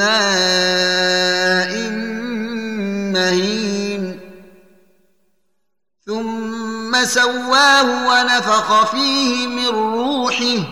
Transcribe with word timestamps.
ماء 0.00 1.72
مهين. 3.14 4.20
ثم 6.06 7.04
سواه 7.04 7.88
ونفخ 8.08 8.90
فيه 8.90 9.46
من 9.46 9.68
روحه 9.68 10.62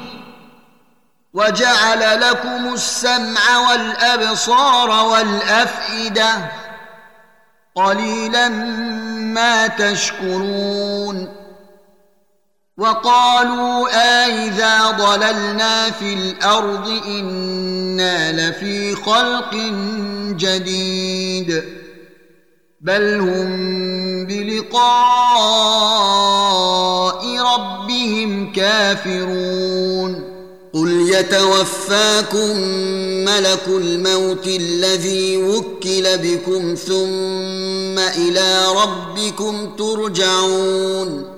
وجعل 1.35 2.21
لكم 2.21 2.75
السمع 2.75 3.59
والأبصار 3.71 4.91
والأفئدة 4.91 6.51
قليلا 7.75 8.49
ما 9.19 9.67
تشكرون. 9.67 11.48
وقالوا 12.79 13.89
أإذا 13.89 14.91
ضللنا 14.91 15.91
في 15.91 16.15
الأرض 16.15 16.89
إنا 17.07 18.33
لفي 18.33 18.95
خلق 18.95 19.55
جديد 20.37 21.63
بل 22.81 23.21
هم 23.21 23.47
بلقاء 24.27 24.89
ربهم 27.55 28.53
كافرون 28.53 30.25
قل 30.73 31.11
يتوفاكم 31.15 32.57
ملك 33.25 33.69
الموت 33.69 34.47
الذي 34.47 35.37
وكل 35.37 36.19
بكم 36.19 36.75
ثم 36.75 37.99
إلى 37.99 38.65
ربكم 38.77 39.77
ترجعون 39.79 41.38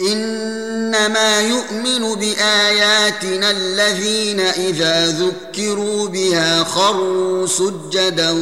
إنما 0.00 1.40
يؤمن 1.40 2.14
بآياتنا 2.14 3.50
الذين 3.50 4.40
إذا 4.40 5.08
ذكروا 5.08 6.08
بها 6.08 6.64
خروا 6.64 7.46
سجدا 7.46 8.34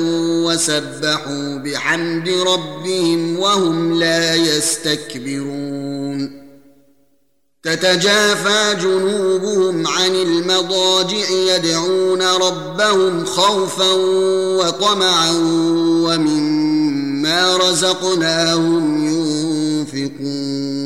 وسبحوا 0.44 1.58
بحمد 1.58 2.28
ربهم 2.28 3.38
وهم 3.38 3.98
لا 3.98 4.34
يستكبرون. 4.34 6.46
تتجافى 7.62 8.76
جنوبهم 8.82 9.86
عن 9.86 10.14
المضاجع 10.14 11.30
يدعون 11.30 12.22
ربهم 12.22 13.24
خوفا 13.24 13.92
وطمعا 14.58 15.30
ومما 16.04 17.56
رزقناهم 17.56 19.06
ينفقون. 19.06 20.85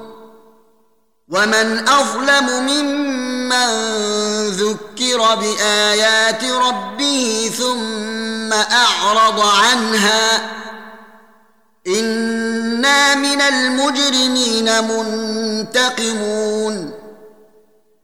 ومن 1.31 1.89
اظلم 1.89 2.67
ممن 2.67 3.69
ذكر 4.49 5.35
بايات 5.35 6.43
ربه 6.43 7.51
ثم 7.57 8.53
اعرض 8.53 9.39
عنها 9.39 10.51
أنا 11.87 13.15
من 13.15 13.41
المجرمين 13.41 14.83
منتقمون 14.83 16.91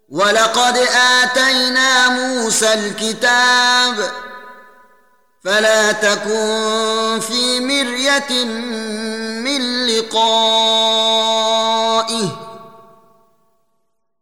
ولقد 0.09 0.77
اتينا 0.77 2.09
موسى 2.09 2.73
الكتاب 2.73 4.11
فلا 5.43 5.91
تكن 5.91 7.19
في 7.27 7.59
مريه 7.59 8.45
من 9.43 9.87
لقائه 9.87 11.07